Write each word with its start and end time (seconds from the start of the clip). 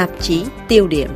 tạp 0.00 0.10
chí 0.20 0.44
tiêu 0.68 0.88
điểm. 0.88 1.10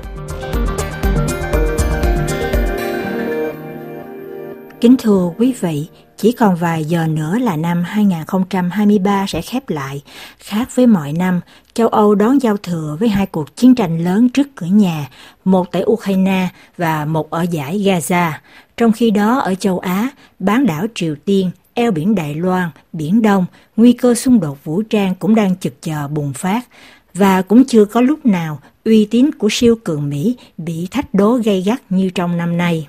Kính 4.80 4.96
thưa 4.98 5.30
quý 5.38 5.54
vị, 5.60 5.88
chỉ 6.16 6.32
còn 6.32 6.56
vài 6.56 6.84
giờ 6.84 7.06
nữa 7.06 7.38
là 7.38 7.56
năm 7.56 7.82
2023 7.82 9.26
sẽ 9.28 9.42
khép 9.42 9.70
lại. 9.70 10.02
Khác 10.38 10.68
với 10.74 10.86
mọi 10.86 11.12
năm, 11.12 11.40
châu 11.74 11.88
Âu 11.88 12.14
đón 12.14 12.42
giao 12.42 12.56
thừa 12.56 12.96
với 13.00 13.08
hai 13.08 13.26
cuộc 13.26 13.56
chiến 13.56 13.74
tranh 13.74 14.04
lớn 14.04 14.28
trước 14.28 14.48
cửa 14.56 14.66
nhà, 14.66 15.08
một 15.44 15.72
tại 15.72 15.82
Ukraine 15.86 16.48
và 16.76 17.04
một 17.04 17.30
ở 17.30 17.42
giải 17.50 17.78
Gaza. 17.78 18.32
Trong 18.76 18.92
khi 18.92 19.10
đó 19.10 19.38
ở 19.38 19.54
châu 19.54 19.78
Á, 19.78 20.08
bán 20.38 20.66
đảo 20.66 20.86
Triều 20.94 21.14
Tiên, 21.24 21.50
eo 21.74 21.90
biển 21.90 22.14
Đài 22.14 22.34
Loan, 22.34 22.68
Biển 22.92 23.22
Đông, 23.22 23.46
nguy 23.76 23.92
cơ 23.92 24.14
xung 24.14 24.40
đột 24.40 24.64
vũ 24.64 24.82
trang 24.82 25.14
cũng 25.14 25.34
đang 25.34 25.56
chực 25.56 25.82
chờ 25.82 26.08
bùng 26.08 26.32
phát. 26.32 26.68
Và 27.14 27.42
cũng 27.42 27.64
chưa 27.64 27.84
có 27.84 28.00
lúc 28.00 28.26
nào 28.26 28.58
uy 28.84 29.04
tín 29.10 29.30
của 29.32 29.48
siêu 29.50 29.76
cường 29.84 30.08
Mỹ 30.10 30.36
bị 30.56 30.88
thách 30.90 31.14
đố 31.14 31.38
gay 31.44 31.62
gắt 31.62 31.82
như 31.90 32.10
trong 32.10 32.36
năm 32.36 32.56
nay. 32.56 32.86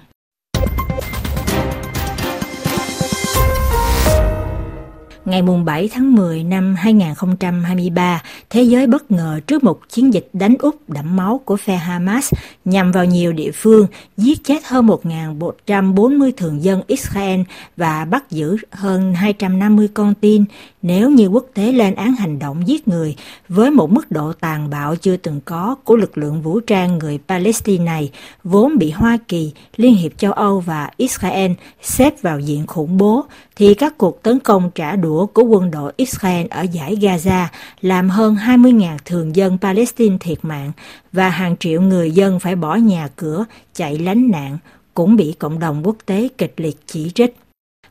Ngày 5.25 5.41
7 5.65 5.89
tháng 5.93 6.15
10 6.15 6.43
năm 6.43 6.75
2023, 6.75 8.21
thế 8.49 8.63
giới 8.63 8.87
bất 8.87 9.11
ngờ 9.11 9.39
trước 9.47 9.63
một 9.63 9.79
chiến 9.89 10.13
dịch 10.13 10.29
đánh 10.33 10.55
úp 10.59 10.89
đẫm 10.89 11.15
máu 11.15 11.41
của 11.45 11.57
phe 11.57 11.75
Hamas 11.75 12.33
nhằm 12.65 12.91
vào 12.91 13.05
nhiều 13.05 13.33
địa 13.33 13.51
phương, 13.51 13.87
giết 14.17 14.43
chết 14.43 14.65
hơn 14.65 14.87
1.140 14.87 16.31
thường 16.37 16.63
dân 16.63 16.81
Israel 16.87 17.41
và 17.77 18.05
bắt 18.05 18.31
giữ 18.31 18.57
hơn 18.71 19.13
250 19.13 19.87
con 19.93 20.13
tin, 20.13 20.45
nếu 20.81 21.09
như 21.09 21.27
quốc 21.27 21.45
tế 21.53 21.71
lên 21.71 21.95
án 21.95 22.15
hành 22.15 22.39
động 22.39 22.67
giết 22.67 22.87
người 22.87 23.15
với 23.49 23.71
một 23.71 23.91
mức 23.91 24.11
độ 24.11 24.33
tàn 24.33 24.69
bạo 24.69 24.95
chưa 24.95 25.17
từng 25.17 25.41
có 25.45 25.75
của 25.83 25.95
lực 25.95 26.17
lượng 26.17 26.41
vũ 26.41 26.59
trang 26.59 26.97
người 26.97 27.19
Palestine 27.27 27.83
này, 27.83 28.11
vốn 28.43 28.77
bị 28.77 28.91
Hoa 28.91 29.17
Kỳ, 29.27 29.51
Liên 29.77 29.95
hiệp 29.95 30.17
châu 30.17 30.31
Âu 30.31 30.59
và 30.59 30.89
Israel 30.97 31.51
xếp 31.81 32.21
vào 32.21 32.39
diện 32.39 32.67
khủng 32.67 32.97
bố, 32.97 33.25
thì 33.55 33.73
các 33.73 33.97
cuộc 33.97 34.23
tấn 34.23 34.39
công 34.39 34.71
trả 34.75 34.95
đũa 34.95 35.14
của 35.33 35.43
quân 35.43 35.71
đội 35.71 35.93
Israel 35.95 36.47
ở 36.49 36.61
giải 36.61 36.95
Gaza 36.95 37.45
làm 37.81 38.09
hơn 38.09 38.35
20.000 38.35 38.97
thường 39.05 39.35
dân 39.35 39.57
Palestine 39.61 40.17
thiệt 40.19 40.37
mạng 40.41 40.71
và 41.11 41.29
hàng 41.29 41.55
triệu 41.57 41.81
người 41.81 42.11
dân 42.11 42.39
phải 42.39 42.55
bỏ 42.55 42.75
nhà 42.75 43.07
cửa, 43.15 43.45
chạy 43.73 43.97
lánh 43.97 44.31
nạn, 44.31 44.57
cũng 44.93 45.15
bị 45.15 45.35
cộng 45.39 45.59
đồng 45.59 45.81
quốc 45.85 45.97
tế 46.05 46.27
kịch 46.37 46.53
liệt 46.57 46.77
chỉ 46.85 47.11
trích. 47.15 47.44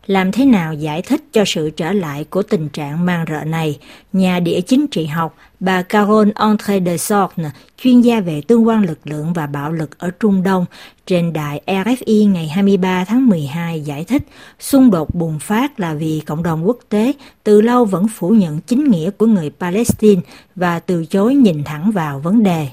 Làm 0.06 0.33
thế 0.33 0.44
nào 0.44 0.74
giải 0.74 1.02
thích 1.02 1.24
cho 1.33 1.44
sự 1.47 1.70
trở 1.70 1.92
lại 1.92 2.24
của 2.24 2.42
tình 2.42 2.69
trạng 2.69 3.06
mang 3.06 3.24
rợ 3.28 3.44
này? 3.44 3.78
Nhà 4.12 4.41
địa 4.41 4.60
chính 4.60 4.86
trị 4.86 5.06
học 5.06 5.36
bà 5.60 5.83
Carole 5.83 6.30
André 6.34 6.80
de 6.80 6.97
Sorne, 6.97 7.50
chuyên 7.78 8.00
gia 8.00 8.20
về 8.20 8.41
tương 8.48 8.66
quan 8.66 8.84
lực 8.84 8.98
lượng 9.05 9.32
và 9.32 9.47
bạo 9.47 9.72
lực 9.72 9.98
ở 9.98 10.10
Trung 10.20 10.42
Đông, 10.42 10.64
trên 11.06 11.32
đài 11.32 11.60
RFI 11.66 12.32
ngày 12.32 12.48
23 12.48 13.05
tháng 13.05 13.27
12 13.27 13.80
giải 13.80 14.05
thích 14.05 14.22
xung 14.60 14.91
đột 14.91 15.14
bùng 15.14 15.38
phát 15.38 15.80
là 15.80 15.94
vì 15.94 16.22
cộng 16.27 16.42
đồng 16.42 16.66
quốc 16.66 16.78
tế 16.88 17.12
từ 17.44 17.60
lâu 17.60 17.84
vẫn 17.84 18.08
phủ 18.08 18.30
nhận 18.30 18.60
chính 18.60 18.91
nghĩa 18.91 19.10
của 19.10 19.27
người 19.27 19.50
Palestine 19.60 20.20
và 20.56 20.78
từ 20.78 21.05
chối 21.05 21.34
nhìn 21.34 21.64
thẳng 21.64 21.91
vào 21.91 22.20
vấn 22.20 22.42
đề 22.42 22.69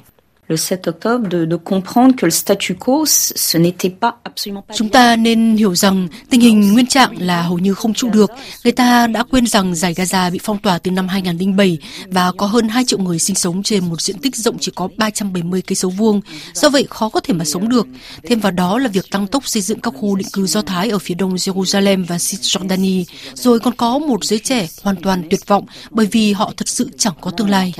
le 0.52 0.58
7 0.58 0.88
octobre 0.88 1.30
de, 1.30 1.46
de 1.46 1.56
comprendre 1.56 2.16
que 2.16 2.26
le 2.26 2.32
statu 2.32 2.76
quo 2.76 3.06
ce 3.06 3.58
n'était 3.58 3.90
pas 3.90 4.20
absolument 4.24 4.62
pas 4.68 4.74
Chúng 4.78 4.90
ta 4.90 5.16
nên 5.16 5.56
hiểu 5.56 5.76
rằng 5.76 6.08
tình 6.30 6.42
hình 6.42 6.74
nguyên 6.74 6.86
trạng 6.86 7.22
là 7.22 7.42
hầu 7.42 7.60
như 7.60 7.74
không 7.74 7.94
trụ 7.94 8.10
được. 8.10 8.32
Người 8.64 8.74
ta 8.74 9.08
đã 9.08 9.24
quên 9.24 9.48
rằng 9.48 9.76
giải 9.76 9.94
Gaza 9.94 10.32
bị 10.32 10.40
phong 10.44 10.58
tỏa 10.58 10.78
từ 10.78 10.92
năm 10.92 11.08
2007 11.08 11.78
và 12.08 12.32
có 12.38 12.46
hơn 12.46 12.68
2 12.68 12.86
triệu 12.86 13.00
người 13.00 13.20
sinh 13.20 13.36
sống 13.36 13.64
trên 13.64 13.90
một 13.90 14.02
diện 14.02 14.20
tích 14.20 14.36
rộng 14.36 14.58
chỉ 14.60 14.72
có 14.76 14.90
370 14.98 15.62
cây 15.62 15.76
số 15.76 15.90
vuông. 15.90 16.22
Do 16.54 16.70
vậy 16.70 16.88
khó 16.90 17.10
có 17.10 17.20
thể 17.20 17.34
mà 17.34 17.46
sống 17.46 17.70
được. 17.70 17.88
Thêm 18.24 18.40
vào 18.40 18.52
đó 18.52 18.78
là 18.78 18.88
việc 18.88 19.06
tăng 19.12 19.28
tốc 19.28 19.48
xây 19.48 19.62
dựng 19.62 19.80
các 19.80 19.94
khu 19.98 20.16
định 20.16 20.28
cư 20.34 20.48
Do 20.48 20.62
Thái 20.62 20.90
ở 20.90 21.00
phía 21.00 21.16
đông 21.16 21.36
Jerusalem 21.36 22.06
và 22.06 22.18
Cisjordania. 22.18 23.04
Rồi 23.34 23.60
còn 23.60 23.76
có 23.76 24.00
một 24.00 24.26
giới 24.26 24.40
trẻ 24.40 24.68
hoàn 24.84 24.96
toàn 24.96 25.24
tuyệt 25.30 25.48
vọng 25.48 25.66
bởi 25.90 26.06
vì 26.06 26.34
họ 26.34 26.54
thật 26.58 26.68
sự 26.68 26.90
chẳng 26.98 27.14
có 27.22 27.32
tương 27.32 27.50
lai. 27.50 27.74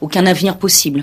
Aucun 0.00 0.24
avenir 0.24 0.54
possible 0.60 1.02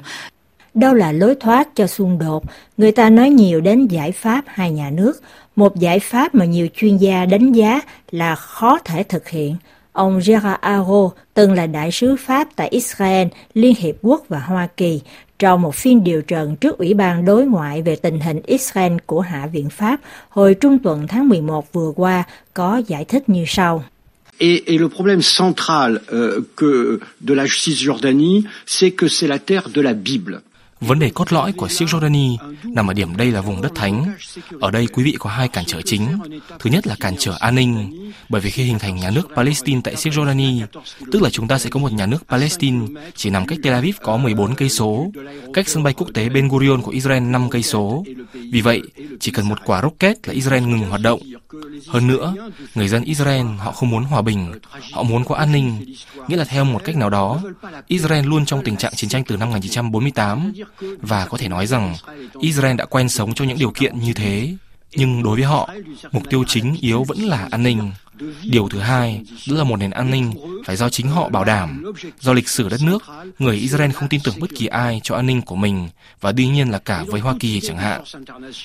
đâu 0.74 0.94
là 0.94 1.12
lối 1.12 1.36
thoát 1.36 1.76
cho 1.76 1.88
xung 1.88 2.20
đột. 2.20 2.44
Người 2.78 2.92
ta 2.92 3.10
nói 3.10 3.30
nhiều 3.30 3.62
đến 3.62 3.88
giải 3.88 4.12
pháp 4.12 4.44
hai 4.48 4.72
nhà 4.72 4.90
nước, 4.90 5.22
một 5.56 5.80
giải 5.80 6.00
pháp 6.00 6.36
mà 6.36 6.46
nhiều 6.46 6.68
chuyên 6.76 6.98
gia 6.98 7.26
đánh 7.26 7.52
giá 7.52 7.82
là 8.12 8.36
khó 8.36 8.78
thể 8.86 9.04
thực 9.04 9.30
hiện. 9.30 9.56
Ông 9.94 10.20
Gerard 10.26 10.60
Aro 10.62 11.10
từng 11.34 11.54
là 11.54 11.68
đại 11.68 11.92
sứ 11.92 12.16
Pháp 12.16 12.48
tại 12.56 12.68
Israel, 12.68 13.28
Liên 13.54 13.76
Hiệp 13.78 13.96
Quốc 14.02 14.26
và 14.30 14.40
Hoa 14.40 14.68
Kỳ, 14.78 15.02
trong 15.40 15.62
một 15.62 15.76
phiên 15.76 16.04
điều 16.04 16.22
trần 16.22 16.56
trước 16.56 16.78
Ủy 16.78 16.94
ban 16.94 17.26
Đối 17.26 17.46
ngoại 17.46 17.82
về 17.82 17.96
tình 17.96 18.20
hình 18.20 18.42
Israel 18.46 18.94
của 19.06 19.22
Hạ 19.22 19.48
viện 19.48 19.70
Pháp 19.70 20.00
hồi 20.30 20.54
trung 20.54 20.80
tuần 20.80 21.08
tháng 21.08 21.30
11 21.30 21.74
vừa 21.74 21.92
qua 21.96 22.24
có 22.54 22.82
giải 22.88 23.06
thích 23.06 23.30
như 23.30 23.44
sau. 23.48 23.84
Et, 24.38 24.64
et, 24.66 24.80
le 24.80 24.88
problème 24.88 25.22
central 25.38 26.00
euh, 26.12 26.44
que 26.56 27.00
de 27.28 27.36
la 27.36 27.46
justice 27.46 27.84
Jordanie, 27.86 28.44
c'est 28.66 28.90
que 28.90 29.08
c'est 29.08 29.28
la 29.28 29.38
terre 29.38 29.70
de 29.76 29.82
la 29.82 29.94
Bible. 29.94 30.40
Vấn 30.82 31.00
đề 31.00 31.10
cốt 31.10 31.34
lõi 31.34 31.52
của 31.52 31.68
Cisjordani 31.68 32.38
nằm 32.64 32.88
ở 32.88 32.94
điểm 32.94 33.18
đây 33.18 33.32
là 33.32 33.42
vùng 33.42 33.62
đất 33.62 33.72
thánh. 33.76 34.16
Ở 34.60 34.72
đây 34.72 34.88
quý 34.88 35.04
vị 35.04 35.16
có 35.20 35.30
hai 35.30 35.48
cản 35.48 35.66
trở 35.68 35.82
chính. 35.82 36.08
Thứ 36.60 36.70
nhất 36.70 36.88
là 36.88 36.96
cản 37.00 37.16
trở 37.20 37.36
an 37.40 37.56
ninh, 37.56 38.12
bởi 38.30 38.42
vì 38.42 38.50
khi 38.50 38.64
hình 38.64 38.80
thành 38.80 38.96
nhà 38.96 39.10
nước 39.10 39.30
Palestine 39.36 39.82
tại 39.84 39.96
Cisjordani, 39.96 40.66
tức 41.12 41.22
là 41.22 41.30
chúng 41.30 41.48
ta 41.48 41.60
sẽ 41.60 41.70
có 41.70 41.80
một 41.80 41.94
nhà 41.94 42.06
nước 42.06 42.28
Palestine 42.28 42.88
chỉ 43.16 43.30
nằm 43.30 43.46
cách 43.46 43.60
Tel 43.64 43.74
Aviv 43.74 43.96
có 44.02 44.18
14 44.18 44.56
cây 44.56 44.70
số, 44.70 45.12
cách 45.54 45.70
sân 45.70 45.84
bay 45.84 45.94
quốc 45.94 46.08
tế 46.14 46.30
Ben 46.30 46.48
Gurion 46.48 46.82
của 46.82 46.92
Israel 46.92 47.24
5 47.24 47.50
cây 47.50 47.64
số. 47.64 48.04
Vì 48.34 48.62
vậy, 48.62 48.82
chỉ 49.20 49.32
cần 49.32 49.50
một 49.50 49.60
quả 49.66 49.82
rocket 49.82 50.28
là 50.28 50.34
Israel 50.34 50.64
ngừng 50.64 50.90
hoạt 50.90 51.02
động. 51.02 51.20
Hơn 51.88 52.08
nữa, 52.08 52.34
người 52.76 52.88
dân 52.88 53.04
Israel 53.04 53.46
họ 53.58 53.72
không 53.72 53.90
muốn 53.90 54.04
hòa 54.04 54.22
bình, 54.22 54.52
họ 54.92 55.04
muốn 55.04 55.26
có 55.26 55.36
an 55.36 55.52
ninh, 55.52 55.86
nghĩa 56.28 56.38
là 56.38 56.44
theo 56.44 56.66
một 56.66 56.82
cách 56.84 56.96
nào 56.96 57.10
đó, 57.10 57.42
Israel 57.88 58.26
luôn 58.26 58.46
trong 58.46 58.62
tình 58.64 58.78
trạng 58.78 58.94
chiến 58.96 59.10
tranh 59.10 59.24
từ 59.24 59.38
năm 59.38 59.50
1948 59.50 60.54
và 61.02 61.26
có 61.26 61.38
thể 61.38 61.48
nói 61.48 61.68
rằng 61.68 61.96
Israel 62.40 62.76
đã 62.76 62.86
quen 62.86 63.10
sống 63.10 63.34
trong 63.34 63.48
những 63.48 63.60
điều 63.60 63.72
kiện 63.72 64.00
như 64.00 64.14
thế. 64.14 64.56
Nhưng 64.96 65.24
đối 65.24 65.36
với 65.36 65.46
họ, 65.46 65.70
mục 66.12 66.24
tiêu 66.30 66.44
chính 66.48 66.76
yếu 66.82 67.04
vẫn 67.04 67.18
là 67.18 67.48
an 67.52 67.64
ninh. 67.64 67.92
Điều 68.44 68.70
thứ 68.70 68.80
hai, 68.80 69.22
đó 69.50 69.58
là 69.58 69.64
một 69.64 69.76
nền 69.76 69.92
an 69.92 70.12
ninh 70.12 70.34
phải 70.66 70.76
do 70.76 70.90
chính 70.90 71.08
họ 71.08 71.30
bảo 71.30 71.44
đảm. 71.44 71.84
Do 72.20 72.34
lịch 72.34 72.50
sử 72.50 72.70
đất 72.70 72.82
nước, 72.82 73.04
người 73.40 73.56
Israel 73.56 73.92
không 73.92 74.10
tin 74.10 74.22
tưởng 74.24 74.36
bất 74.40 74.50
kỳ 74.56 74.66
ai 74.66 75.02
cho 75.04 75.16
an 75.16 75.26
ninh 75.26 75.42
của 75.42 75.56
mình 75.56 75.90
và 76.22 76.32
đương 76.32 76.54
nhiên 76.54 76.70
là 76.70 76.80
cả 76.80 77.04
với 77.08 77.22
Hoa 77.22 77.36
Kỳ 77.40 77.60
chẳng 77.60 77.78
hạn. 77.78 78.04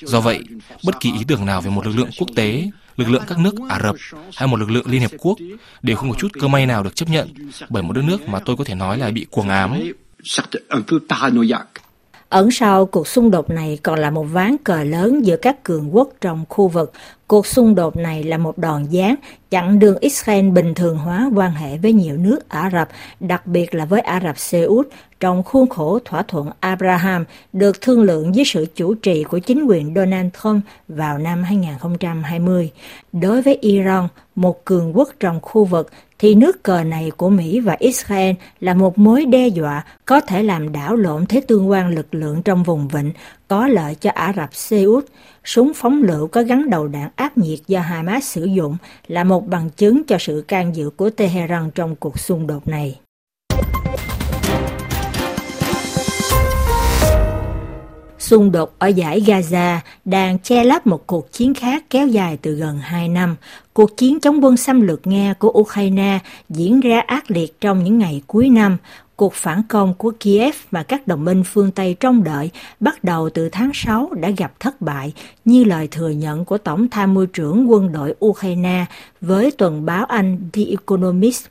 Do 0.01 0.21
vậy, 0.21 0.43
bất 0.83 0.99
kỳ 0.99 1.11
ý 1.11 1.19
tưởng 1.27 1.45
nào 1.45 1.61
về 1.61 1.69
một 1.69 1.85
lực 1.85 1.95
lượng 1.95 2.09
quốc 2.17 2.27
tế, 2.35 2.69
lực 2.97 3.09
lượng 3.09 3.23
các 3.27 3.39
nước 3.39 3.55
Ả 3.69 3.79
Rập 3.83 3.95
hay 4.35 4.47
một 4.47 4.59
lực 4.59 4.69
lượng 4.69 4.89
Liên 4.89 5.01
Hiệp 5.01 5.11
Quốc 5.17 5.37
đều 5.81 5.95
không 5.95 6.11
có 6.11 6.15
chút 6.19 6.31
cơ 6.39 6.47
may 6.47 6.65
nào 6.65 6.83
được 6.83 6.95
chấp 6.95 7.09
nhận 7.09 7.33
bởi 7.69 7.83
một 7.83 7.93
đất 7.93 8.01
nước 8.01 8.29
mà 8.29 8.39
tôi 8.39 8.55
có 8.57 8.63
thể 8.63 8.75
nói 8.75 8.97
là 8.97 9.11
bị 9.11 9.25
cuồng 9.31 9.49
ám. 9.49 9.79
Ẩn 12.29 12.51
sau 12.51 12.85
cuộc 12.85 13.07
xung 13.07 13.31
đột 13.31 13.49
này 13.49 13.79
còn 13.83 13.99
là 13.99 14.09
một 14.09 14.23
ván 14.23 14.55
cờ 14.63 14.83
lớn 14.83 15.25
giữa 15.25 15.37
các 15.37 15.63
cường 15.63 15.95
quốc 15.95 16.09
trong 16.21 16.45
khu 16.49 16.67
vực. 16.67 16.91
Cuộc 17.27 17.47
xung 17.47 17.75
đột 17.75 17.95
này 17.95 18.23
là 18.23 18.37
một 18.37 18.57
đòn 18.57 18.85
giáng 18.91 19.15
chặn 19.49 19.79
đường 19.79 19.97
Israel 19.99 20.49
bình 20.49 20.73
thường 20.73 20.97
hóa 20.97 21.29
quan 21.35 21.51
hệ 21.51 21.77
với 21.77 21.93
nhiều 21.93 22.17
nước 22.17 22.49
Ả 22.49 22.69
Rập, 22.73 22.89
đặc 23.19 23.47
biệt 23.47 23.75
là 23.75 23.85
với 23.85 24.01
Ả 24.01 24.19
Rập 24.23 24.37
Xê 24.37 24.63
Út, 24.63 24.87
trong 25.19 25.43
khuôn 25.43 25.69
khổ 25.69 25.99
thỏa 26.05 26.23
thuận 26.23 26.49
Abraham 26.59 27.25
được 27.53 27.81
thương 27.81 28.01
lượng 28.01 28.35
dưới 28.35 28.45
sự 28.45 28.65
chủ 28.75 28.93
trì 28.93 29.23
của 29.23 29.39
chính 29.39 29.65
quyền 29.65 29.93
Donald 29.95 30.27
Trump 30.43 30.63
vào 30.87 31.17
năm 31.17 31.43
2020. 31.43 32.71
Đối 33.11 33.41
với 33.41 33.55
Iran, 33.61 34.07
một 34.35 34.65
cường 34.65 34.97
quốc 34.97 35.09
trong 35.19 35.39
khu 35.41 35.65
vực, 35.65 35.91
thì 36.19 36.35
nước 36.35 36.63
cờ 36.63 36.83
này 36.83 37.11
của 37.17 37.29
Mỹ 37.29 37.59
và 37.59 37.75
Israel 37.79 38.35
là 38.59 38.73
một 38.73 38.97
mối 38.97 39.25
đe 39.25 39.47
dọa 39.47 39.83
có 40.05 40.21
thể 40.21 40.43
làm 40.43 40.71
đảo 40.71 40.95
lộn 40.95 41.25
thế 41.25 41.41
tương 41.41 41.69
quan 41.69 41.95
lực 41.95 42.15
lượng 42.15 42.41
trong 42.43 42.63
vùng 42.63 42.87
vịnh, 42.87 43.11
có 43.47 43.67
lợi 43.67 43.95
cho 43.95 44.09
Ả 44.09 44.33
Rập 44.35 44.55
Xê 44.55 44.83
Út. 44.83 45.05
Súng 45.43 45.71
phóng 45.75 46.03
lựu 46.03 46.27
có 46.27 46.43
gắn 46.43 46.69
đầu 46.69 46.87
đạn 46.87 47.09
áp 47.15 47.37
nhiệt 47.37 47.59
do 47.67 47.79
Hamas 47.79 48.23
sử 48.23 48.45
dụng 48.45 48.77
là 49.07 49.23
một 49.23 49.47
bằng 49.47 49.69
chứng 49.69 50.03
cho 50.07 50.17
sự 50.19 50.43
can 50.47 50.75
dự 50.75 50.89
của 50.89 51.09
Tehran 51.09 51.71
trong 51.75 51.95
cuộc 51.95 52.19
xung 52.19 52.47
đột 52.47 52.67
này. 52.67 52.99
Xung 58.27 58.51
đột 58.51 58.75
ở 58.79 58.87
giải 58.87 59.21
Gaza 59.21 59.79
đang 60.05 60.39
che 60.39 60.63
lấp 60.63 60.87
một 60.87 61.07
cuộc 61.07 61.31
chiến 61.31 61.53
khác 61.53 61.83
kéo 61.89 62.07
dài 62.07 62.37
từ 62.41 62.51
gần 62.51 62.79
2 62.79 63.09
năm. 63.09 63.35
Cuộc 63.73 63.97
chiến 63.97 64.19
chống 64.19 64.45
quân 64.45 64.57
xâm 64.57 64.81
lược 64.81 65.07
Nga 65.07 65.33
của 65.33 65.49
Ukraine 65.49 66.19
diễn 66.49 66.79
ra 66.79 66.99
ác 66.99 67.31
liệt 67.31 67.61
trong 67.61 67.83
những 67.83 67.97
ngày 67.97 68.21
cuối 68.27 68.49
năm. 68.49 68.77
Cuộc 69.15 69.33
phản 69.33 69.61
công 69.69 69.93
của 69.93 70.11
Kiev 70.19 70.55
và 70.71 70.83
các 70.83 71.07
đồng 71.07 71.25
minh 71.25 71.43
phương 71.43 71.71
Tây 71.71 71.95
trông 71.99 72.23
đợi 72.23 72.49
bắt 72.79 73.03
đầu 73.03 73.29
từ 73.29 73.49
tháng 73.49 73.71
6 73.73 74.09
đã 74.13 74.29
gặp 74.29 74.59
thất 74.59 74.81
bại, 74.81 75.13
như 75.45 75.63
lời 75.63 75.87
thừa 75.91 76.09
nhận 76.09 76.45
của 76.45 76.57
Tổng 76.57 76.89
tham 76.89 77.13
mưu 77.13 77.25
trưởng 77.25 77.71
quân 77.71 77.91
đội 77.91 78.15
Ukraine 78.25 78.85
với 79.21 79.51
tuần 79.51 79.85
báo 79.85 80.05
Anh 80.05 80.49
The 80.53 80.61
Economist. 80.69 81.45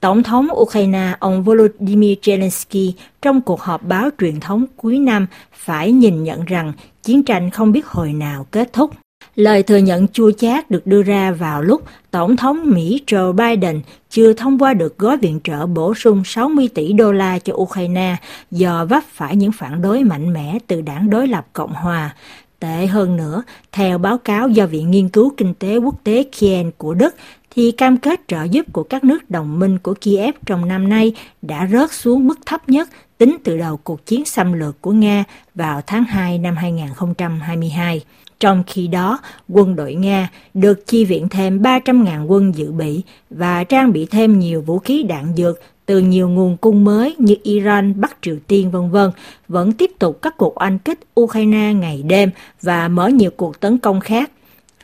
Tổng 0.00 0.22
thống 0.22 0.48
Ukraine 0.52 1.14
ông 1.18 1.42
Volodymyr 1.42 2.18
Zelensky 2.22 2.92
trong 3.22 3.40
cuộc 3.40 3.60
họp 3.60 3.82
báo 3.82 4.10
truyền 4.18 4.40
thống 4.40 4.64
cuối 4.76 4.98
năm 4.98 5.26
phải 5.52 5.92
nhìn 5.92 6.24
nhận 6.24 6.44
rằng 6.44 6.72
chiến 7.02 7.22
tranh 7.22 7.50
không 7.50 7.72
biết 7.72 7.86
hồi 7.86 8.12
nào 8.12 8.46
kết 8.50 8.72
thúc. 8.72 8.90
Lời 9.36 9.62
thừa 9.62 9.76
nhận 9.76 10.08
chua 10.08 10.30
chát 10.30 10.70
được 10.70 10.86
đưa 10.86 11.02
ra 11.02 11.32
vào 11.32 11.62
lúc 11.62 11.82
Tổng 12.10 12.36
thống 12.36 12.62
Mỹ 12.64 13.02
Joe 13.06 13.32
Biden 13.32 13.80
chưa 14.10 14.32
thông 14.32 14.58
qua 14.58 14.74
được 14.74 14.98
gói 14.98 15.16
viện 15.16 15.40
trợ 15.44 15.66
bổ 15.66 15.94
sung 15.94 16.22
60 16.24 16.68
tỷ 16.74 16.92
đô 16.92 17.12
la 17.12 17.38
cho 17.38 17.52
Ukraine 17.54 18.16
do 18.50 18.84
vấp 18.84 19.02
phải 19.12 19.36
những 19.36 19.52
phản 19.52 19.82
đối 19.82 20.04
mạnh 20.04 20.32
mẽ 20.32 20.58
từ 20.66 20.80
đảng 20.80 21.10
đối 21.10 21.28
lập 21.28 21.46
Cộng 21.52 21.72
hòa. 21.72 22.14
Tệ 22.60 22.86
hơn 22.86 23.16
nữa, 23.16 23.42
theo 23.72 23.98
báo 23.98 24.18
cáo 24.18 24.48
do 24.48 24.66
Viện 24.66 24.90
Nghiên 24.90 25.08
cứu 25.08 25.32
Kinh 25.36 25.54
tế 25.54 25.76
Quốc 25.76 26.04
tế 26.04 26.24
Kien 26.38 26.70
của 26.78 26.94
Đức, 26.94 27.14
thì 27.56 27.72
cam 27.72 27.96
kết 27.96 28.20
trợ 28.28 28.42
giúp 28.44 28.66
của 28.72 28.82
các 28.82 29.04
nước 29.04 29.30
đồng 29.30 29.58
minh 29.58 29.78
của 29.78 29.94
Kiev 30.00 30.34
trong 30.46 30.68
năm 30.68 30.88
nay 30.88 31.12
đã 31.42 31.68
rớt 31.72 31.92
xuống 31.92 32.26
mức 32.26 32.38
thấp 32.46 32.68
nhất 32.68 32.88
tính 33.18 33.36
từ 33.44 33.58
đầu 33.58 33.76
cuộc 33.76 34.06
chiến 34.06 34.24
xâm 34.24 34.52
lược 34.52 34.80
của 34.80 34.92
Nga 34.92 35.24
vào 35.54 35.80
tháng 35.86 36.04
2 36.04 36.38
năm 36.38 36.56
2022. 36.56 38.02
Trong 38.40 38.62
khi 38.66 38.86
đó, 38.86 39.18
quân 39.48 39.76
đội 39.76 39.94
Nga 39.94 40.30
được 40.54 40.86
chi 40.86 41.04
viện 41.04 41.28
thêm 41.28 41.62
300.000 41.62 42.26
quân 42.26 42.54
dự 42.54 42.72
bị 42.72 43.02
và 43.30 43.64
trang 43.64 43.92
bị 43.92 44.06
thêm 44.06 44.38
nhiều 44.38 44.60
vũ 44.62 44.78
khí 44.78 45.02
đạn 45.02 45.32
dược 45.36 45.60
từ 45.86 45.98
nhiều 45.98 46.28
nguồn 46.28 46.56
cung 46.56 46.84
mới 46.84 47.16
như 47.18 47.36
Iran, 47.42 48.00
Bắc 48.00 48.16
Triều 48.22 48.36
Tiên 48.46 48.70
vân 48.70 48.90
vân 48.90 49.10
vẫn 49.48 49.72
tiếp 49.72 49.90
tục 49.98 50.18
các 50.22 50.36
cuộc 50.36 50.60
oanh 50.60 50.78
kích 50.78 51.00
Ukraine 51.20 51.72
ngày 51.74 52.02
đêm 52.02 52.30
và 52.62 52.88
mở 52.88 53.08
nhiều 53.08 53.30
cuộc 53.36 53.60
tấn 53.60 53.78
công 53.78 54.00
khác. 54.00 54.30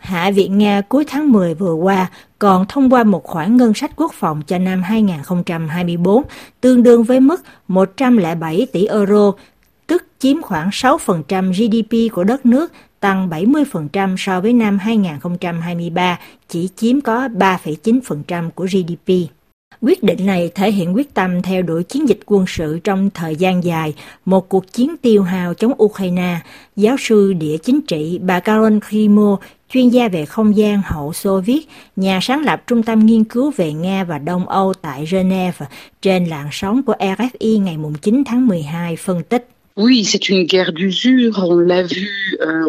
Hạ 0.02 0.30
viện 0.30 0.58
Nga 0.58 0.80
cuối 0.80 1.04
tháng 1.08 1.32
10 1.32 1.54
vừa 1.54 1.74
qua 1.74 2.10
còn 2.42 2.66
thông 2.68 2.92
qua 2.92 3.04
một 3.04 3.24
khoản 3.24 3.56
ngân 3.56 3.74
sách 3.74 3.90
quốc 3.96 4.12
phòng 4.14 4.42
cho 4.46 4.58
năm 4.58 4.82
2024 4.82 6.22
tương 6.60 6.82
đương 6.82 7.02
với 7.04 7.20
mức 7.20 7.42
107 7.68 8.66
tỷ 8.72 8.86
euro, 8.86 9.32
tức 9.86 10.06
chiếm 10.18 10.42
khoảng 10.42 10.68
6% 10.68 11.52
GDP 11.52 12.14
của 12.14 12.24
đất 12.24 12.46
nước, 12.46 12.72
tăng 13.00 13.28
70% 13.28 14.14
so 14.18 14.40
với 14.40 14.52
năm 14.52 14.78
2023, 14.78 16.18
chỉ 16.48 16.68
chiếm 16.76 17.00
có 17.00 17.28
3,9% 17.28 18.50
của 18.50 18.66
GDP. 18.66 19.12
Quyết 19.80 20.02
định 20.02 20.26
này 20.26 20.50
thể 20.54 20.70
hiện 20.70 20.94
quyết 20.94 21.14
tâm 21.14 21.42
theo 21.42 21.62
đuổi 21.62 21.84
chiến 21.84 22.08
dịch 22.08 22.20
quân 22.26 22.44
sự 22.48 22.78
trong 22.84 23.10
thời 23.14 23.36
gian 23.36 23.64
dài, 23.64 23.94
một 24.24 24.48
cuộc 24.48 24.72
chiến 24.72 24.96
tiêu 24.96 25.22
hào 25.22 25.54
chống 25.54 25.72
Ukraine. 25.82 26.40
Giáo 26.76 26.96
sư 26.98 27.32
địa 27.32 27.56
chính 27.56 27.80
trị 27.80 28.18
bà 28.22 28.40
Karen 28.40 28.80
Krimo, 28.80 29.38
chuyên 29.72 29.88
gia 29.88 30.08
về 30.08 30.26
không 30.26 30.56
gian 30.56 30.82
hậu 30.84 31.12
Xô 31.12 31.40
Viết, 31.40 31.68
nhà 31.96 32.18
sáng 32.22 32.40
lập 32.40 32.62
Trung 32.66 32.82
tâm 32.82 33.06
Nghiên 33.06 33.24
cứu 33.24 33.52
về 33.56 33.72
Nga 33.72 34.04
và 34.04 34.18
Đông 34.18 34.48
Âu 34.48 34.74
tại 34.74 35.06
Geneva, 35.10 35.66
trên 36.02 36.24
làn 36.24 36.48
sóng 36.52 36.82
của 36.82 36.94
RFI 36.98 37.62
ngày 37.62 37.76
9 38.02 38.22
tháng 38.26 38.46
12 38.46 38.96
phân 38.96 39.22
tích. 39.22 39.48
Oui, 39.76 40.04
c'est 40.04 40.28
une 40.28 40.46
guerre 40.46 40.72
d'usure, 40.72 41.38
on 41.38 41.58
l'a 41.58 41.82
vu, 41.82 42.06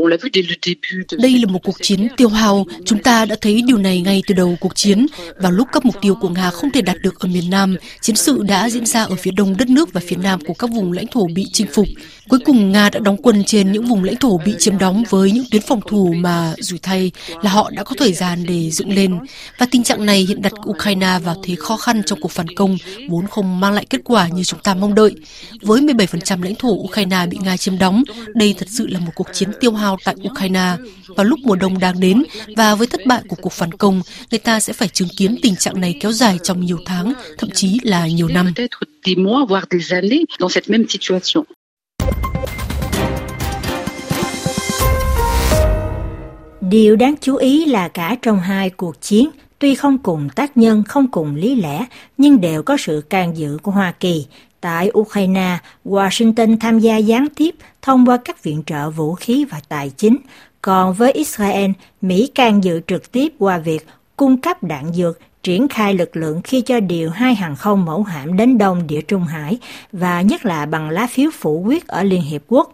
on 0.02 0.08
l'a 0.08 0.18
vu 0.18 0.30
dès 0.34 0.42
le 0.42 0.56
début. 0.62 1.06
De... 1.10 1.18
Đây 1.18 1.40
là 1.40 1.52
một 1.52 1.60
cuộc 1.64 1.76
chiến 1.82 2.08
tiêu 2.18 2.30
hao, 2.30 2.66
chúng 2.86 3.00
ta 3.00 3.26
đã 3.26 3.36
thấy 3.42 3.62
điều 3.68 3.78
này 3.78 4.02
ngay 4.02 4.22
từ 4.28 4.36
đầu 4.36 4.58
cuộc 4.60 4.76
chiến. 4.76 5.06
Vào 5.38 5.52
lúc 5.52 5.68
các 5.74 5.86
mục 5.86 5.96
tiêu 6.02 6.16
của 6.16 6.30
Nga 6.30 6.50
không 6.50 6.72
thể 6.72 6.82
đạt 6.82 6.98
được 7.02 7.20
ở 7.20 7.28
miền 7.28 7.50
Nam, 7.50 7.76
chiến 8.02 8.16
sự 8.16 8.44
đã 8.48 8.70
diễn 8.70 8.86
ra 8.86 9.04
ở 9.04 9.16
phía 9.16 9.32
đông 9.32 9.58
đất 9.58 9.70
nước 9.70 9.94
và 9.94 10.02
phía 10.08 10.16
nam 10.16 10.40
của 10.46 10.54
các 10.54 10.70
vùng 10.70 10.92
lãnh 10.92 11.08
thổ 11.08 11.28
bị 11.28 11.46
chinh 11.54 11.68
phục. 11.74 11.88
Cuối 12.30 12.40
cùng 12.40 12.72
Nga 12.72 12.90
đã 12.90 13.00
đóng 13.00 13.18
quân 13.18 13.44
trên 13.44 13.72
những 13.72 13.86
vùng 13.86 14.04
lãnh 14.04 14.16
thổ 14.16 14.38
bị 14.46 14.54
chiếm 14.60 14.78
đóng 14.78 15.04
với 15.10 15.32
những 15.32 15.46
tuyến 15.52 15.62
phòng 15.62 15.82
thủ 15.88 16.14
mà 16.18 16.54
rủi 16.58 16.80
thay 16.80 17.12
là 17.42 17.52
họ 17.52 17.72
đã 17.74 17.84
có 17.84 17.96
thời 17.98 18.14
gian 18.14 18.44
để 18.48 18.70
dựng 18.70 18.94
lên. 18.94 19.20
Và 19.58 19.66
tình 19.72 19.84
trạng 19.84 20.06
này 20.06 20.26
hiện 20.28 20.42
đặt 20.42 20.54
Ukraine 20.70 21.20
vào 21.24 21.36
thế 21.44 21.56
khó 21.56 21.78
khăn 21.78 22.02
trong 22.06 22.22
cuộc 22.22 22.32
phản 22.32 22.48
công 22.48 22.78
vốn 23.10 23.28
không 23.28 23.60
mang 23.60 23.74
lại 23.74 23.86
kết 23.90 24.02
quả 24.04 24.28
như 24.28 24.44
chúng 24.44 24.60
ta 24.60 24.74
mong 24.74 24.96
đợi. 24.96 25.16
Với 25.62 25.82
17% 25.82 26.44
lãnh 26.44 26.56
thổ 26.56 26.70
Ukraine 26.70 26.93
Ukraine 26.94 27.26
bị 27.30 27.38
Nga 27.44 27.58
chiếm 27.58 27.78
đóng, 27.78 28.04
đây 28.34 28.56
thật 28.58 28.66
sự 28.70 28.88
là 28.88 29.00
một 29.00 29.12
cuộc 29.16 29.28
chiến 29.34 29.50
tiêu 29.60 29.72
hao 29.72 29.98
tại 30.04 30.16
Ukraine. 30.32 30.76
Vào 31.08 31.26
lúc 31.26 31.40
mùa 31.44 31.56
đông 31.56 31.80
đang 31.80 32.00
đến 32.00 32.24
và 32.58 32.76
với 32.76 32.88
thất 32.88 33.02
bại 33.06 33.22
của 33.28 33.36
cuộc 33.42 33.54
phản 33.54 33.72
công, 33.72 34.02
người 34.32 34.40
ta 34.40 34.60
sẽ 34.60 34.74
phải 34.74 34.88
chứng 34.88 35.08
kiến 35.18 35.36
tình 35.42 35.56
trạng 35.56 35.82
này 35.82 35.98
kéo 36.02 36.12
dài 36.12 36.40
trong 36.44 36.62
nhiều 36.62 36.78
tháng, 36.86 37.14
thậm 37.38 37.50
chí 37.54 37.80
là 37.84 38.08
nhiều 38.08 38.28
năm. 38.28 38.54
Điều 46.62 46.96
đáng 46.96 47.16
chú 47.22 47.36
ý 47.36 47.66
là 47.66 47.88
cả 47.88 48.16
trong 48.22 48.40
hai 48.40 48.70
cuộc 48.70 49.02
chiến, 49.02 49.30
tuy 49.60 49.76
không 49.76 49.98
cùng 49.98 50.30
tác 50.36 50.58
nhân, 50.58 50.84
không 50.84 51.12
cùng 51.12 51.36
lý 51.36 51.56
lẽ, 51.56 51.86
nhưng 52.18 52.42
đều 52.42 52.64
có 52.64 52.78
sự 52.80 53.04
can 53.10 53.38
dự 53.38 53.58
của 53.64 53.72
Hoa 53.72 53.94
Kỳ. 54.00 54.26
Tại 54.64 54.92
Ukraine, 54.98 55.58
Washington 55.86 56.58
tham 56.60 56.80
gia 56.80 56.98
gián 56.98 57.28
tiếp 57.36 57.56
thông 57.82 58.06
qua 58.06 58.18
các 58.26 58.44
viện 58.44 58.64
trợ 58.66 58.90
vũ 58.90 59.16
khí 59.16 59.46
và 59.46 59.62
tài 59.70 59.90
chính. 59.90 60.18
Còn 60.62 60.94
với 60.94 61.12
Israel, 61.12 61.72
Mỹ 62.02 62.32
can 62.36 62.64
dự 62.64 62.82
trực 62.88 63.12
tiếp 63.12 63.34
qua 63.40 63.58
việc 63.58 63.88
cung 64.18 64.42
cấp 64.42 64.64
đạn 64.64 64.94
dược, 64.94 65.20
triển 65.44 65.68
khai 65.68 65.94
lực 65.94 66.16
lượng 66.16 66.42
khi 66.44 66.62
cho 66.62 66.80
điều 66.80 67.10
hai 67.10 67.36
hàng 67.36 67.56
không 67.56 67.86
mẫu 67.86 68.04
hạm 68.04 68.38
đến 68.38 68.58
Đông 68.58 68.88
Địa 68.88 69.02
Trung 69.02 69.24
Hải 69.24 69.58
và 69.92 70.22
nhất 70.22 70.46
là 70.46 70.66
bằng 70.66 70.90
lá 70.90 71.08
phiếu 71.08 71.30
phủ 71.34 71.64
quyết 71.66 71.88
ở 71.88 72.04
Liên 72.04 72.22
Hiệp 72.22 72.42
Quốc. 72.48 72.74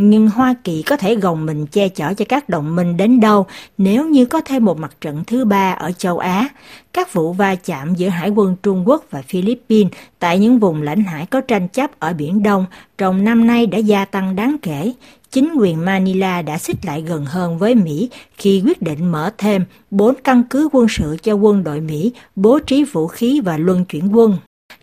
Nhưng 0.00 0.28
Hoa 0.28 0.54
Kỳ 0.64 0.82
có 0.82 0.96
thể 0.96 1.14
gồng 1.14 1.46
mình 1.46 1.66
che 1.66 1.88
chở 1.88 2.14
cho 2.14 2.24
các 2.28 2.48
đồng 2.48 2.76
minh 2.76 2.96
đến 2.96 3.20
đâu 3.20 3.46
nếu 3.78 4.08
như 4.08 4.24
có 4.24 4.40
thêm 4.40 4.64
một 4.64 4.78
mặt 4.78 4.96
trận 5.00 5.24
thứ 5.26 5.44
ba 5.44 5.72
ở 5.72 5.92
châu 5.92 6.18
Á. 6.18 6.48
Các 6.92 7.12
vụ 7.12 7.32
va 7.32 7.54
chạm 7.54 7.94
giữa 7.94 8.08
Hải 8.08 8.30
quân 8.30 8.56
Trung 8.62 8.88
Quốc 8.88 9.04
và 9.10 9.22
Philippines 9.22 9.92
tại 10.18 10.38
những 10.38 10.58
vùng 10.58 10.82
lãnh 10.82 11.04
hải 11.04 11.26
có 11.26 11.40
tranh 11.40 11.68
chấp 11.68 11.90
ở 11.98 12.12
Biển 12.12 12.42
Đông 12.42 12.66
trong 12.98 13.24
năm 13.24 13.46
nay 13.46 13.66
đã 13.66 13.78
gia 13.78 14.04
tăng 14.04 14.36
đáng 14.36 14.56
kể. 14.62 14.92
Chính 15.30 15.54
quyền 15.58 15.84
Manila 15.84 16.42
đã 16.42 16.58
xích 16.58 16.86
lại 16.86 17.02
gần 17.02 17.24
hơn 17.24 17.58
với 17.58 17.74
Mỹ 17.74 18.10
khi 18.36 18.62
quyết 18.66 18.82
định 18.82 19.12
mở 19.12 19.30
thêm 19.38 19.64
bốn 19.90 20.14
căn 20.24 20.42
cứ 20.50 20.68
quân 20.72 20.86
sự 20.88 21.16
cho 21.22 21.34
quân 21.34 21.64
đội 21.64 21.80
Mỹ 21.80 22.12
bố 22.36 22.58
trí 22.58 22.84
vũ 22.84 23.06
khí 23.06 23.40
và 23.44 23.56
luân 23.56 23.84
chuyển 23.84 24.16
quân. 24.16 24.36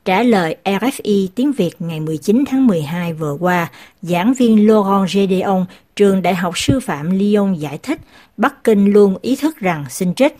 Trả 0.05 0.23
lời 0.23 0.55
RFI 0.63 1.27
tiếng 1.35 1.51
Việt 1.51 1.71
ngày 1.79 1.99
19 1.99 2.43
tháng 2.47 2.67
12 2.67 3.13
vừa 3.13 3.37
qua, 3.39 3.71
giảng 4.01 4.33
viên 4.33 4.67
Laurent 4.67 5.09
Gedeon, 5.13 5.65
trường 5.95 6.21
Đại 6.21 6.35
học 6.35 6.57
Sư 6.57 6.79
phạm 6.79 7.09
Lyon 7.09 7.53
giải 7.53 7.77
thích, 7.83 7.99
Bắc 8.37 8.63
Kinh 8.63 8.93
luôn 8.93 9.17
ý 9.21 9.35
thức 9.35 9.57
rằng 9.59 9.85
xin 9.89 10.13
trích 10.13 10.37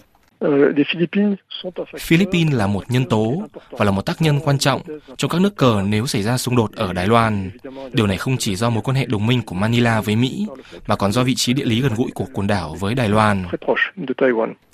Philippines 1.99 2.53
là 2.53 2.67
một 2.67 2.83
nhân 2.91 3.05
tố 3.05 3.43
và 3.71 3.85
là 3.85 3.91
một 3.91 4.01
tác 4.01 4.21
nhân 4.21 4.39
quan 4.43 4.57
trọng 4.57 4.81
trong 5.17 5.31
các 5.31 5.41
nước 5.41 5.55
cờ 5.55 5.81
nếu 5.87 6.07
xảy 6.07 6.23
ra 6.23 6.37
xung 6.37 6.55
đột 6.55 6.71
ở 6.75 6.93
Đài 6.93 7.07
Loan. 7.07 7.51
Điều 7.93 8.07
này 8.07 8.17
không 8.17 8.37
chỉ 8.37 8.55
do 8.55 8.69
mối 8.69 8.83
quan 8.85 8.95
hệ 8.95 9.05
đồng 9.05 9.27
minh 9.27 9.41
của 9.41 9.55
Manila 9.55 10.01
với 10.01 10.15
Mỹ, 10.15 10.47
mà 10.87 10.95
còn 10.95 11.11
do 11.11 11.23
vị 11.23 11.35
trí 11.35 11.53
địa 11.53 11.65
lý 11.65 11.81
gần 11.81 11.93
gũi 11.95 12.11
của 12.13 12.25
quần 12.33 12.47
đảo 12.47 12.75
với 12.79 12.95
Đài 12.95 13.09
Loan. 13.09 13.45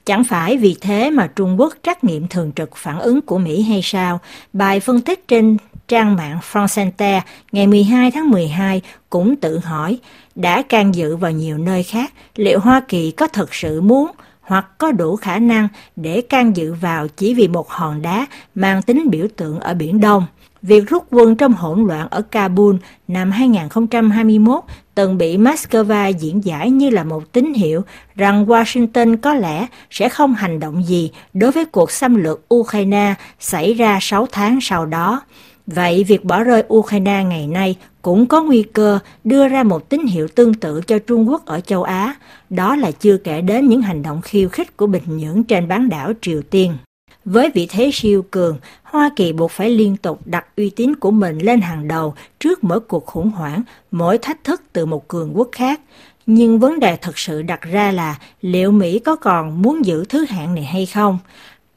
Chẳng 0.05 0.23
phải 0.23 0.57
vì 0.57 0.75
thế 0.81 1.11
mà 1.11 1.27
Trung 1.35 1.59
Quốc 1.59 1.73
trắc 1.83 2.03
nghiệm 2.03 2.27
thường 2.27 2.51
trực 2.55 2.75
phản 2.75 2.99
ứng 2.99 3.21
của 3.21 3.37
Mỹ 3.37 3.61
hay 3.61 3.81
sao? 3.83 4.19
Bài 4.53 4.79
phân 4.79 5.01
tích 5.01 5.27
trên 5.27 5.57
trang 5.87 6.15
mạng 6.15 6.39
France 6.51 7.21
ngày 7.51 7.67
12 7.67 8.11
tháng 8.11 8.29
12 8.29 8.81
cũng 9.09 9.35
tự 9.35 9.59
hỏi, 9.59 9.99
đã 10.35 10.61
can 10.61 10.95
dự 10.95 11.15
vào 11.15 11.31
nhiều 11.31 11.57
nơi 11.57 11.83
khác, 11.83 12.13
liệu 12.35 12.59
Hoa 12.59 12.81
Kỳ 12.87 13.11
có 13.11 13.27
thật 13.27 13.53
sự 13.53 13.81
muốn 13.81 14.11
hoặc 14.51 14.77
có 14.77 14.91
đủ 14.91 15.15
khả 15.15 15.39
năng 15.39 15.67
để 15.95 16.21
can 16.21 16.55
dự 16.55 16.73
vào 16.73 17.07
chỉ 17.07 17.33
vì 17.33 17.47
một 17.47 17.69
hòn 17.69 18.01
đá 18.01 18.25
mang 18.55 18.81
tính 18.81 19.09
biểu 19.09 19.27
tượng 19.37 19.59
ở 19.59 19.73
Biển 19.73 19.99
Đông. 19.99 20.25
Việc 20.61 20.89
rút 20.89 21.03
quân 21.11 21.35
trong 21.35 21.53
hỗn 21.53 21.87
loạn 21.87 22.07
ở 22.09 22.21
Kabul 22.21 22.75
năm 23.07 23.31
2021 23.31 24.59
từng 24.95 25.17
bị 25.17 25.37
Moscow 25.37 26.11
diễn 26.11 26.45
giải 26.45 26.69
như 26.71 26.89
là 26.89 27.03
một 27.03 27.31
tín 27.31 27.53
hiệu 27.53 27.81
rằng 28.15 28.45
Washington 28.45 29.17
có 29.17 29.33
lẽ 29.33 29.67
sẽ 29.89 30.09
không 30.09 30.33
hành 30.33 30.59
động 30.59 30.83
gì 30.87 31.11
đối 31.33 31.51
với 31.51 31.65
cuộc 31.65 31.91
xâm 31.91 32.15
lược 32.15 32.53
Ukraine 32.55 33.13
xảy 33.39 33.73
ra 33.73 33.97
6 34.01 34.27
tháng 34.31 34.61
sau 34.61 34.85
đó. 34.85 35.21
Vậy 35.67 36.03
việc 36.03 36.23
bỏ 36.23 36.43
rơi 36.43 36.63
Ukraine 36.73 37.23
ngày 37.23 37.47
nay 37.47 37.75
cũng 38.01 38.25
có 38.25 38.43
nguy 38.43 38.63
cơ 38.63 38.99
đưa 39.23 39.47
ra 39.47 39.63
một 39.63 39.89
tín 39.89 40.05
hiệu 40.05 40.27
tương 40.27 40.53
tự 40.53 40.81
cho 40.87 40.99
Trung 40.99 41.29
Quốc 41.29 41.45
ở 41.45 41.59
châu 41.59 41.83
Á, 41.83 42.15
đó 42.49 42.75
là 42.75 42.91
chưa 42.91 43.17
kể 43.17 43.41
đến 43.41 43.67
những 43.67 43.81
hành 43.81 44.03
động 44.03 44.21
khiêu 44.21 44.49
khích 44.49 44.77
của 44.77 44.87
Bình 44.87 45.03
Nhưỡng 45.05 45.43
trên 45.43 45.67
bán 45.67 45.89
đảo 45.89 46.11
Triều 46.21 46.41
Tiên. 46.41 46.77
Với 47.25 47.51
vị 47.53 47.67
thế 47.71 47.89
siêu 47.93 48.25
cường, 48.31 48.57
Hoa 48.83 49.09
Kỳ 49.15 49.33
buộc 49.33 49.51
phải 49.51 49.69
liên 49.69 49.97
tục 49.97 50.19
đặt 50.25 50.45
uy 50.57 50.69
tín 50.69 50.95
của 50.95 51.11
mình 51.11 51.39
lên 51.39 51.61
hàng 51.61 51.87
đầu 51.87 52.13
trước 52.39 52.63
mỗi 52.63 52.79
cuộc 52.79 53.05
khủng 53.05 53.29
hoảng, 53.29 53.63
mỗi 53.91 54.17
thách 54.17 54.43
thức 54.43 54.61
từ 54.73 54.85
một 54.85 55.07
cường 55.07 55.37
quốc 55.37 55.49
khác. 55.51 55.81
Nhưng 56.25 56.59
vấn 56.59 56.79
đề 56.79 56.95
thực 56.95 57.17
sự 57.17 57.41
đặt 57.41 57.61
ra 57.61 57.91
là 57.91 58.15
liệu 58.41 58.71
Mỹ 58.71 58.99
có 58.99 59.15
còn 59.15 59.61
muốn 59.61 59.85
giữ 59.85 60.05
thứ 60.05 60.25
hạng 60.25 60.55
này 60.55 60.63
hay 60.63 60.85
không? 60.85 61.19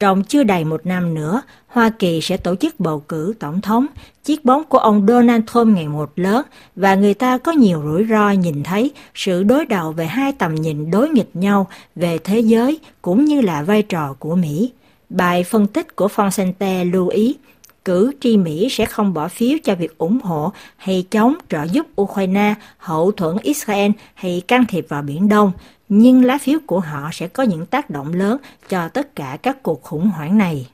Trong 0.00 0.24
chưa 0.24 0.42
đầy 0.42 0.64
một 0.64 0.86
năm 0.86 1.14
nữa, 1.14 1.42
Hoa 1.74 1.90
Kỳ 1.90 2.20
sẽ 2.20 2.36
tổ 2.36 2.56
chức 2.56 2.80
bầu 2.80 3.00
cử 3.00 3.34
tổng 3.38 3.60
thống. 3.60 3.86
Chiếc 4.24 4.44
bóng 4.44 4.64
của 4.64 4.78
ông 4.78 5.06
Donald 5.08 5.42
Trump 5.52 5.76
ngày 5.76 5.88
một 5.88 6.12
lớn 6.16 6.46
và 6.76 6.94
người 6.94 7.14
ta 7.14 7.38
có 7.38 7.52
nhiều 7.52 7.82
rủi 7.84 8.06
ro 8.06 8.30
nhìn 8.30 8.62
thấy 8.62 8.90
sự 9.14 9.42
đối 9.42 9.66
đầu 9.66 9.92
về 9.92 10.06
hai 10.06 10.32
tầm 10.32 10.54
nhìn 10.54 10.90
đối 10.90 11.08
nghịch 11.08 11.30
nhau 11.34 11.66
về 11.96 12.18
thế 12.24 12.40
giới 12.40 12.78
cũng 13.02 13.24
như 13.24 13.40
là 13.40 13.62
vai 13.62 13.82
trò 13.82 14.16
của 14.18 14.36
Mỹ. 14.36 14.72
Bài 15.08 15.44
phân 15.44 15.66
tích 15.66 15.96
của 15.96 16.08
Fonsente 16.16 16.92
lưu 16.92 17.08
ý, 17.08 17.36
cử 17.84 18.12
tri 18.20 18.36
Mỹ 18.36 18.68
sẽ 18.70 18.86
không 18.86 19.14
bỏ 19.14 19.28
phiếu 19.28 19.58
cho 19.64 19.74
việc 19.74 19.98
ủng 19.98 20.18
hộ 20.22 20.52
hay 20.76 21.06
chống 21.10 21.34
trợ 21.48 21.62
giúp 21.62 21.86
Ukraine, 22.00 22.54
hậu 22.78 23.12
thuẫn 23.12 23.36
Israel 23.42 23.90
hay 24.14 24.42
can 24.48 24.66
thiệp 24.66 24.86
vào 24.88 25.02
Biển 25.02 25.28
Đông, 25.28 25.52
nhưng 25.88 26.24
lá 26.24 26.38
phiếu 26.38 26.58
của 26.66 26.80
họ 26.80 27.10
sẽ 27.12 27.28
có 27.28 27.42
những 27.42 27.66
tác 27.66 27.90
động 27.90 28.12
lớn 28.12 28.36
cho 28.68 28.88
tất 28.88 29.16
cả 29.16 29.38
các 29.42 29.62
cuộc 29.62 29.82
khủng 29.82 30.10
hoảng 30.10 30.38
này. 30.38 30.66